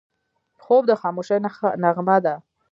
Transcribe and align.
خوب 0.63 0.83
د 0.87 0.91
خاموشۍ 1.01 1.37
نغمه 1.83 2.17
ده 2.25 2.33